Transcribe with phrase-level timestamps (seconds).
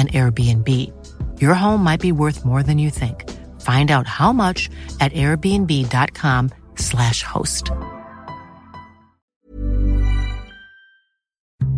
[0.00, 0.66] an Airbnb.
[1.38, 3.28] Your home might be worth more than you think.
[3.60, 4.70] Find out how much
[5.00, 7.70] at airbnb.com/slash host.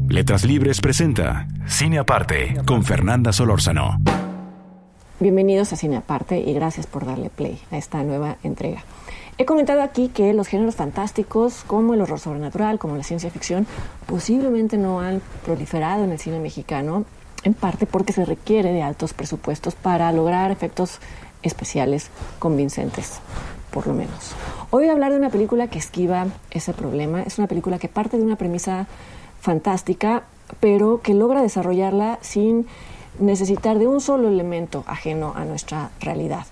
[0.09, 3.99] Letras Libres presenta Cine Aparte con Fernanda Solórzano.
[5.19, 8.85] Bienvenidos a Cine Aparte y gracias por darle play a esta nueva entrega.
[9.39, 13.67] He comentado aquí que los géneros fantásticos, como el horror sobrenatural, como la ciencia ficción,
[14.07, 17.07] posiblemente no han proliferado en el cine mexicano,
[17.45, 20.99] en parte porque se requiere de altos presupuestos para lograr efectos
[21.43, 23.21] especiales convincentes,
[23.71, 24.33] por lo menos.
[24.71, 27.23] Hoy voy a hablar de una película que esquiva ese problema.
[27.23, 28.87] Es una película que parte de una premisa
[29.41, 30.23] fantástica,
[30.61, 32.67] pero que logra desarrollarla sin
[33.19, 36.47] necesitar de un solo elemento ajeno a nuestra realidad.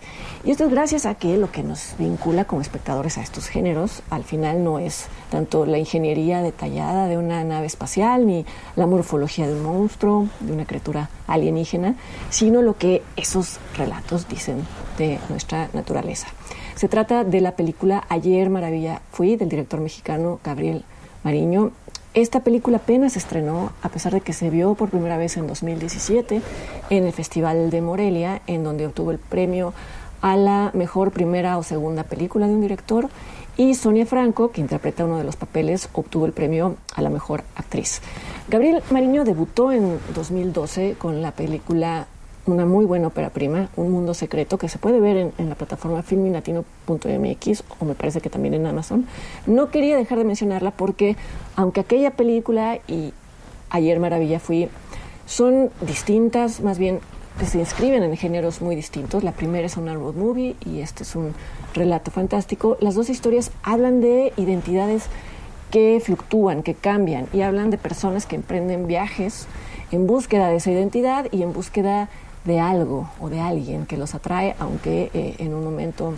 [0.45, 4.03] Y esto es gracias a que lo que nos vincula como espectadores a estos géneros
[4.11, 8.45] al final no es tanto la ingeniería detallada de una nave espacial ni
[8.77, 11.97] la morfología de un monstruo, de una criatura alienígena,
[12.31, 14.67] sino lo que esos relatos dicen
[14.99, 16.29] de nuestra naturaleza.
[16.75, 20.85] Se trata de la película Ayer Maravilla Fui del director mexicano Gabriel
[21.23, 21.73] Mariño
[22.15, 26.43] esta película apenas estrenó, a pesar de que se vio por primera vez en 2017
[26.91, 29.73] en el Festival de Morelia, en donde obtuvo el premio
[30.21, 33.09] a la mejor primera o segunda película de un director,
[33.57, 37.45] y Sonia Franco, que interpreta uno de los papeles, obtuvo el premio a la mejor
[37.57, 38.01] actriz.
[38.49, 42.07] Gabriel Mariño debutó en 2012 con la película
[42.47, 46.03] una muy buena ópera prima, Un Mundo Secreto, que se puede ver en, la plataforma
[46.03, 49.07] filminatino.mx o me parece que también en Amazon.
[49.47, 51.17] No quería dejar de mencionarla porque,
[51.57, 53.13] aunque aquella película y
[53.71, 54.69] Ayer Maravilla fui,
[55.27, 57.01] son distintas, más bien
[57.47, 59.23] se inscriben en géneros muy distintos.
[59.23, 61.35] La primera es una road movie y este es un
[61.75, 62.77] relato fantástico.
[62.81, 65.05] Las dos historias hablan de identidades
[65.71, 69.47] que fluctúan, que cambian y hablan de personas que emprenden viajes
[69.93, 72.09] en búsqueda de esa identidad y en búsqueda
[72.45, 76.15] de algo o de alguien que los atrae, aunque eh, en un momento,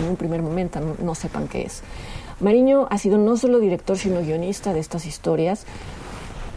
[0.00, 1.82] en, un primer momento no, sepan qué es.
[2.40, 5.66] Mariño ha sido no solo director, sino guionista de estas historias,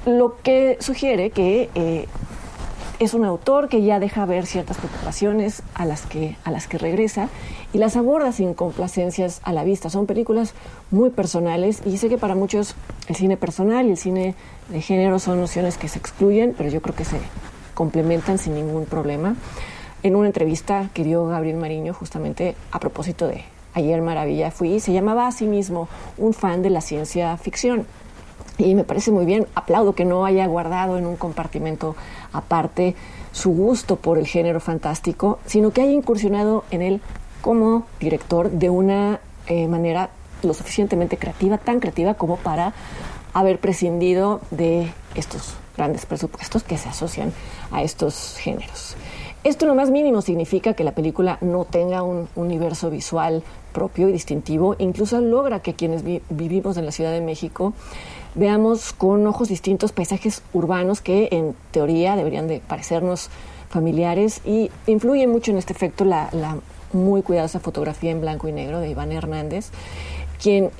[0.06, 2.08] lo que sugiere que eh,
[3.00, 6.78] es un autor que ya deja ver ciertas preocupaciones a las que, a las que
[6.78, 7.30] regresa
[7.72, 9.90] y las aborda sin complacencias a la vista.
[9.90, 10.54] Son películas
[10.92, 12.76] muy personales y sé que para muchos
[13.08, 14.36] el cine personal y el cine
[14.70, 17.20] de género son nociones que se excluyen, pero yo creo que se
[17.80, 19.38] complementan sin ningún problema.
[20.04, 24.92] En una entrevista que dio Gabriel Mariño justamente a propósito de Ayer Maravilla fui, se
[24.92, 25.88] llamaba a sí mismo
[26.18, 27.86] un fan de la ciencia ficción.
[28.58, 31.96] Y me parece muy bien, aplaudo que no haya guardado en un compartimento
[32.34, 32.98] aparte
[33.32, 37.02] su gusto por el género fantástico, sino que haya incursionado en él
[37.40, 40.10] como director de una eh, manera
[40.44, 42.74] lo suficientemente creativa, tan creativa como para
[43.34, 47.32] haber prescindido de estos grandes presupuestos que se asocian
[47.72, 48.96] a estos géneros.
[49.44, 53.42] Esto lo más mínimo significa que la película no tenga un universo visual
[53.72, 57.74] propio y distintivo, incluso logra que quienes vivimos en la Ciudad de México
[58.36, 63.30] veamos con ojos distintos paisajes urbanos que en teoría deberían de parecernos
[63.70, 66.30] familiares y influye mucho en este efecto la,
[66.92, 69.70] muy cuidadosa fotografía en blanco y negro de Iván Hernández,
[70.42, 70.72] quien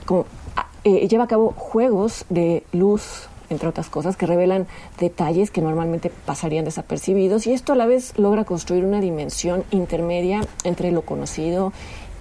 [0.84, 4.68] eh, lleva a cabo juegos de luz entre otras cosas, que revelan
[5.00, 10.42] detalles que normalmente pasarían desapercibidos y esto a la vez logra construir una dimensión intermedia
[10.64, 11.74] entre lo conocido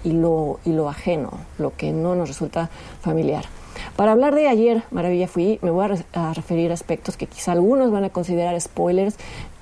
[0.03, 2.69] y lo, y lo ajeno, lo que no nos resulta
[3.01, 3.45] familiar.
[3.95, 7.51] Para hablar de ayer, Maravilla Fui, me voy a, a referir a aspectos que quizá
[7.51, 9.15] algunos van a considerar spoilers,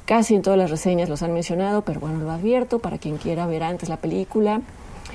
[0.06, 3.46] casi en todas las reseñas los han mencionado, pero bueno, lo advierto para quien quiera
[3.46, 4.62] ver antes la película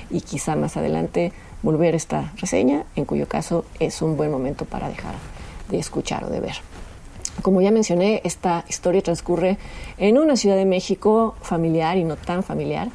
[0.09, 4.89] y quizá más adelante volver esta reseña, en cuyo caso es un buen momento para
[4.89, 5.15] dejar
[5.69, 6.55] de escuchar o de ver.
[7.41, 9.57] Como ya mencioné, esta historia transcurre
[9.97, 12.89] en una Ciudad de México familiar y no tan familiar.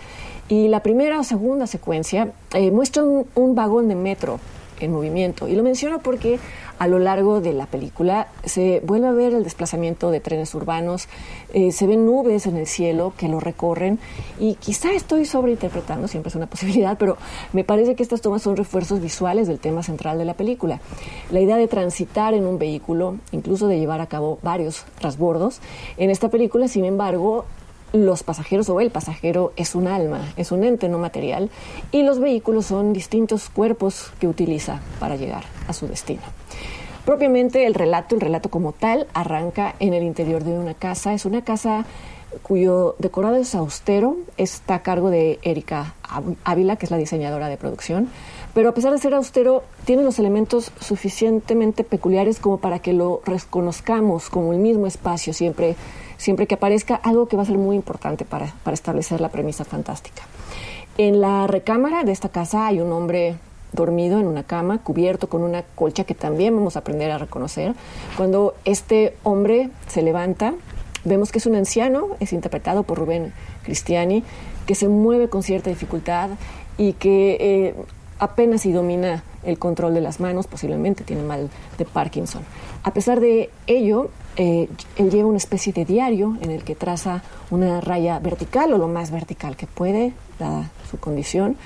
[0.49, 4.39] Y la primera o segunda secuencia eh, muestra un, vagón de metro
[4.81, 5.49] en movimiento.
[5.49, 6.39] Y lo menciono porque
[6.79, 11.09] a lo largo de la película se vuelve a ver el desplazamiento de trenes urbanos,
[11.53, 13.99] eh, se ven nubes en el cielo que lo recorren
[14.39, 17.17] y quizá estoy sobreinterpretando, siempre es una posibilidad, pero
[17.53, 20.81] me parece que estas tomas son refuerzos visuales del tema central de la película.
[21.31, 25.61] La idea de transitar en un vehículo, incluso de llevar a cabo varios trasbordos,
[25.97, 27.45] en esta película, sin embargo,
[27.93, 31.51] los pasajeros o el pasajero es un alma, es un ente no material
[31.93, 36.23] y los vehículos son distintos cuerpos que utiliza para llegar a su destino.
[37.05, 41.15] Propiamente el relato, el relato como tal, arranca en el interior de una casa.
[41.15, 41.87] Es una casa
[42.43, 45.95] cuyo decorado es austero, está a cargo de Erika
[46.45, 48.11] Ávila, que es la diseñadora de producción,
[48.55, 53.23] pero a pesar de ser austero, tiene los elementos suficientemente peculiares como para que lo
[53.25, 55.77] reconozcamos como el mismo espacio siempre,
[56.19, 59.65] siempre que aparezca, algo que va a ser muy importante para, para establecer la premisa
[59.65, 60.23] fantástica.
[60.99, 63.37] En la recámara de esta casa hay un hombre
[63.73, 67.75] dormido en una cama, cubierto con una colcha que también vamos a aprender a reconocer.
[68.17, 70.55] Cuando este hombre se levanta,
[71.05, 73.33] vemos que es un anciano, es interpretado por Rubén
[73.63, 74.25] Cristiani,
[74.67, 76.31] que se mueve con cierta dificultad
[76.77, 77.75] y que eh,
[78.19, 81.49] apenas si domina el control de las manos, posiblemente tiene mal
[81.79, 82.43] de Parkinson.
[82.83, 87.23] A pesar de ello, eh, él lleva una especie de diario en el que traza
[87.51, 91.57] una raya vertical o lo más vertical que puede, dada su condición,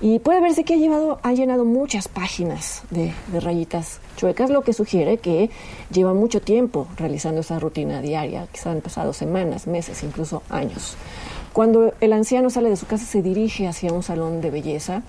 [0.00, 4.72] y puede verse que ha, llevado, ha llenado muchas páginas de, rayitas chuecas, lo que
[4.72, 5.50] sugiere que
[5.92, 10.96] lleva mucho tiempo realizando esa rutina diaria, quizá han pasado semanas, meses, incluso años.
[11.52, 15.02] Cuando el anciano sale de su casa se dirige hacia un salón de belleza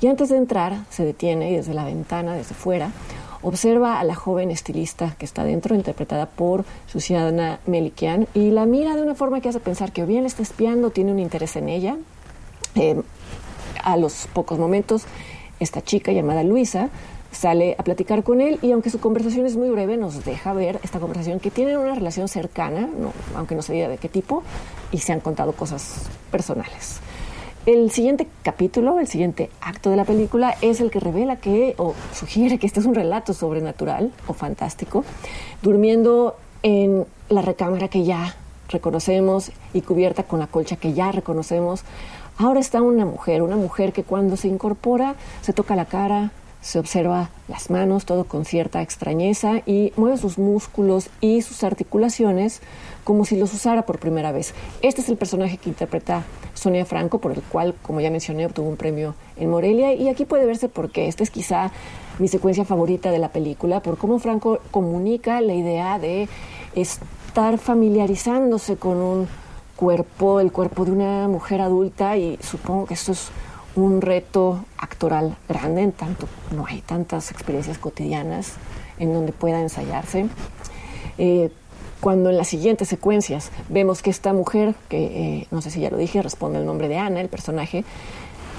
[0.00, 2.90] y antes de entrar se detiene y desde la ventana, desde fuera,
[3.44, 8.96] observa a la joven estilista que está dentro, interpretada por Susiana Melikian, y la mira
[8.96, 11.54] de una forma que hace pensar que o bien le está espiando, tiene un interés
[11.56, 11.96] en ella.
[12.74, 13.00] Eh,
[13.82, 15.04] a los pocos momentos,
[15.60, 16.88] esta chica llamada Luisa
[17.30, 20.80] sale a platicar con él y aunque su conversación es muy breve, nos deja ver
[20.82, 22.88] esta conversación que tienen una relación cercana,
[23.36, 24.42] aunque no se diga de qué tipo,
[24.90, 27.00] y se han contado cosas personales.
[27.66, 31.94] El siguiente capítulo, el siguiente acto de la película es el que revela que, o
[32.12, 35.04] sugiere que este es un relato sobrenatural o fantástico,
[35.62, 38.36] durmiendo en la recámara que ya
[38.68, 41.84] reconocemos y cubierta con la colcha que ya reconocemos,
[42.36, 46.32] Ahora está una mujer, una mujer que cuando se incorpora se toca la cara,
[46.62, 52.60] se observa las manos, todo con cierta extrañeza y mueve sus músculos y sus articulaciones
[53.04, 54.54] como si los usara por primera vez.
[54.82, 56.24] Este es el personaje que interpreta
[56.54, 60.24] Sonia Franco, por el cual, como ya mencioné, obtuvo un premio en Morelia y aquí
[60.24, 61.06] puede verse por qué.
[61.06, 61.70] Esta es quizá
[62.18, 66.28] mi secuencia favorita de la película, por cómo Franco comunica la idea de
[66.74, 69.28] estar familiarizándose con un
[69.76, 73.30] cuerpo, el cuerpo de una mujer adulta y supongo que esto es
[73.74, 78.52] un reto actoral grande, en tanto no hay tantas experiencias cotidianas
[78.98, 80.26] en donde pueda ensayarse.
[81.18, 81.50] Eh,
[82.04, 85.88] cuando en las siguientes secuencias vemos que esta mujer, que eh, no sé si ya
[85.88, 87.82] lo dije, responde el nombre de Ana, el personaje,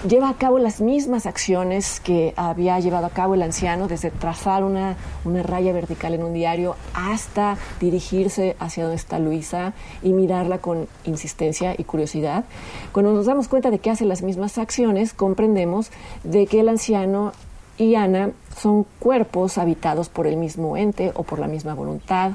[0.10, 4.64] lleva a cabo las mismas acciones que había llevado a cabo el anciano, desde trazar
[4.64, 4.96] una,
[5.26, 10.88] una raya vertical en un diario hasta dirigirse hacia donde está Luisa y mirarla con
[11.04, 12.46] insistencia y curiosidad.
[12.94, 15.92] Cuando nos damos cuenta de que hace las mismas acciones, comprendemos
[16.24, 17.32] de que el anciano
[17.78, 22.32] y Ana son cuerpos habitados por el mismo ente o por la misma voluntad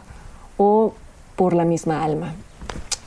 [0.62, 0.92] o
[1.36, 2.34] por la misma alma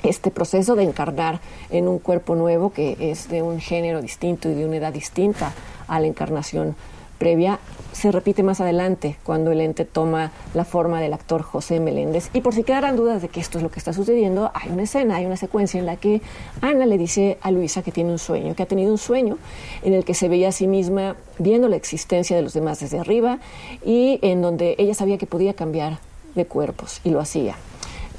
[0.02, 1.40] este proceso de encarnar
[1.70, 5.54] en un cuerpo nuevo que es de un género distinto y de una edad distinta
[5.88, 6.76] a la encarnación
[7.20, 7.60] previa
[7.92, 12.32] se repite más adelante cuando el ente toma la forma del actor José Meléndez.
[12.34, 14.84] Y por si quedaran dudas de que esto es lo que está sucediendo, hay una
[14.84, 16.24] escena, hay una secuencia en la que
[16.62, 19.38] Ana le dice a Luisa que tiene un sueño, que ha tenido un sueño
[19.84, 22.98] en el que se veía a sí misma viendo la existencia de los demás desde
[22.98, 23.38] arriba
[23.86, 26.00] y en donde ella sabía que podía cambiar
[26.36, 27.56] de cuerpos y lo hacía.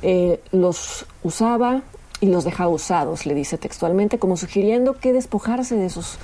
[0.03, 1.83] Eh, los usaba
[2.21, 6.19] y los dejaba usados, le dice textualmente, como sugiriendo que despojarse de esos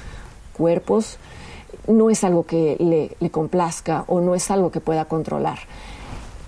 [0.53, 1.19] cuerpos
[1.87, 5.59] no es algo que le, complazca o no es algo que pueda controlar.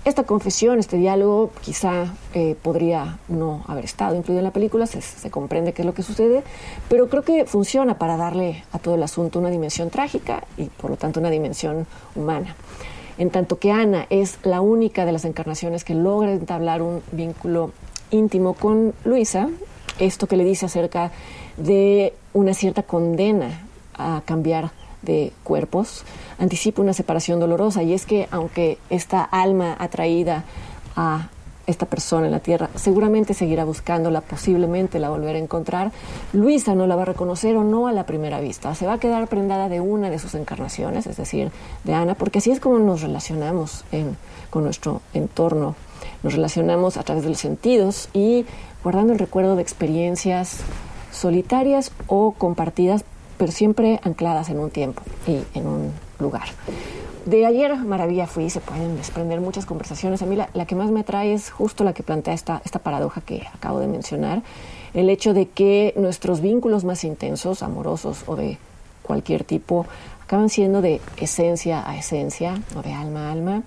[0.05, 5.01] Esta confesión, este diálogo, quizá eh, podría no haber estado incluido en la película, se,
[5.01, 6.43] se, comprende qué es lo que sucede,
[6.89, 10.91] pero creo que funciona para darle a todo el asunto una dimensión trágica y por
[10.91, 12.55] lo tanto una dimensión humana
[13.17, 17.71] en tanto que Ana es la única de las encarnaciones que logra entablar un vínculo
[18.11, 19.49] íntimo con Luisa,
[19.99, 21.11] esto que le dice acerca
[21.57, 23.61] de una cierta condena
[23.93, 26.03] a cambiar de cuerpos,
[26.39, 27.83] anticipa una separación dolorosa.
[27.83, 30.45] Y es que aunque esta alma atraída
[30.95, 31.29] a
[31.65, 35.91] esta persona en la tierra, seguramente seguirá buscándola, posiblemente la volverá a encontrar.
[36.33, 38.99] Luisa no la va a reconocer o no a la primera vista, se va a
[38.99, 41.51] quedar prendada de una de sus encarnaciones, es decir,
[41.83, 43.85] de Ana, porque así es como nos relacionamos
[44.49, 45.75] con nuestro entorno.
[46.21, 48.45] Nos relacionamos a través de los sentidos y
[48.83, 50.57] guardando el recuerdo de experiencias
[51.11, 53.05] solitarias o compartidas,
[53.37, 56.47] pero siempre ancladas en un tiempo y en un lugar.
[57.25, 60.21] De ayer Maravilla fui, se pueden desprender muchas conversaciones.
[60.21, 62.79] A mí la, la, que más me atrae es justo la que plantea esta, esta
[62.79, 64.43] paradoja que acabo de mencionar,
[64.93, 68.57] el hecho de que nuestros vínculos más intensos, amorosos o de
[69.03, 69.85] cualquier tipo,
[70.21, 73.63] acaban siendo de esencia a esencia o de alma a alma.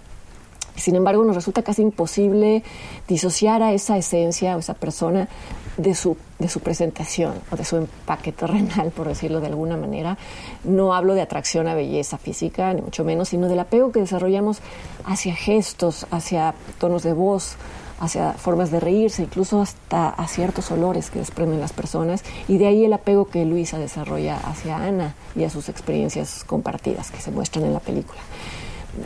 [0.76, 2.62] Sin embargo, nos resulta casi imposible
[3.08, 5.28] disociar a esa esencia o esa persona
[5.76, 10.18] de su, de su presentación o de su empaque terrenal, por decirlo de alguna manera.
[10.64, 14.58] No hablo de atracción a belleza física, ni mucho menos, sino del apego que desarrollamos
[15.04, 17.56] hacia gestos, hacia tonos de voz,
[17.98, 22.66] hacia formas de reírse, incluso hasta a ciertos olores que desprenden las personas, y de
[22.66, 27.30] ahí el apego que Luisa desarrolla hacia Ana y a sus experiencias compartidas que se
[27.30, 28.20] muestran en la película.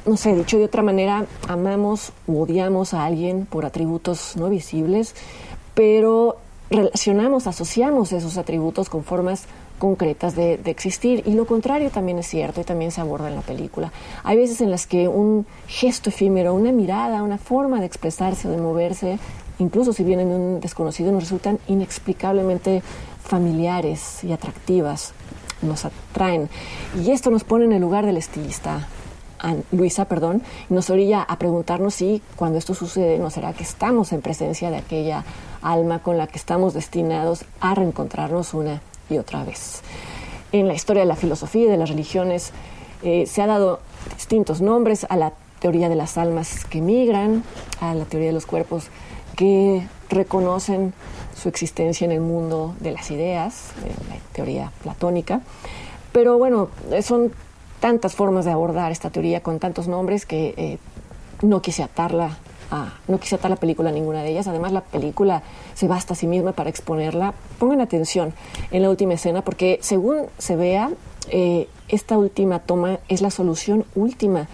[0.07, 5.15] No sé, dicho de otra manera, amamos u odiamos a alguien por atributos no visibles,
[5.75, 6.37] pero
[6.71, 9.47] relacionamos, asociamos esos atributos con formas
[9.79, 11.25] concretas de, existir.
[11.27, 13.93] Y lo contrario también es cierto y también se aborda en la película.
[14.23, 18.53] Hay veces en las que un gesto efímero, una mirada, una forma de expresarse o
[18.53, 19.19] de moverse,
[19.59, 22.83] incluso si vienen de un desconocido, nos resultan inexplicablemente
[23.25, 25.13] familiares y atractivas,
[25.63, 26.49] nos atraen.
[27.03, 28.87] Y esto nos pone en el lugar del estilista.
[29.73, 34.21] Luisa, perdón, nos orilla a preguntarnos si cuando esto sucede no será que estamos en
[34.21, 35.25] presencia de aquella
[35.63, 39.83] alma con la que estamos destinados a reencontrarnos una y otra vez.
[40.53, 42.53] En la historia de la filosofía y de las religiones
[43.03, 43.81] eh, se ha dado
[44.15, 47.45] distintos nombres a la teoría de las almas que migran,
[47.81, 48.89] a la teoría de los cuerpos
[49.37, 50.93] que reconocen
[51.35, 53.71] su existencia en el mundo de las ideas,
[54.09, 55.41] la teoría platónica.
[56.13, 56.69] Pero bueno,
[57.03, 57.33] son
[57.81, 60.79] tantas formas de abordar esta teoría con tantos nombres que eh,
[61.43, 62.39] no quise atarla
[63.09, 64.47] no quise atar la película a ninguna de ellas.
[64.47, 65.43] Además, la película
[65.75, 67.35] se basta a sí misma para exponerla.
[67.59, 68.33] Pongan atención
[68.71, 70.91] en la última escena porque según se vea,
[71.29, 74.49] eh, esta última toma es la solución última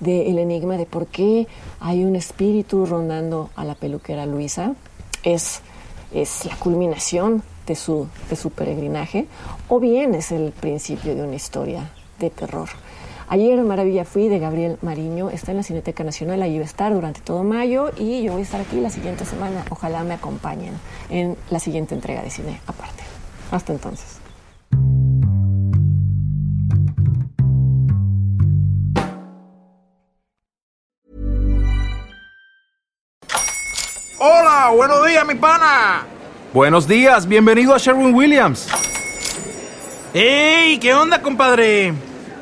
[0.00, 1.46] del enigma de por qué
[1.80, 4.74] hay un espíritu rondando a la peluquera Luisa.
[5.22, 5.60] Es,
[6.14, 9.26] es la culminación de su, de su peregrinaje
[9.68, 12.68] o bien es el principio de una historia de terror.
[13.30, 16.94] Ayer Maravilla Fui de Gabriel Mariño está en la Cineteca Nacional, ahí va a estar
[16.94, 19.64] durante todo mayo y yo voy a estar aquí la siguiente semana.
[19.68, 20.72] Ojalá me acompañen
[21.10, 23.02] en la siguiente entrega de cine aparte.
[23.50, 24.20] Hasta entonces.
[34.20, 36.06] Hola, buenos días, mi pana.
[36.54, 38.68] Buenos días, bienvenido a Sherwin Williams.
[40.14, 40.78] ¡Ey!
[40.78, 41.92] ¿Qué onda, compadre?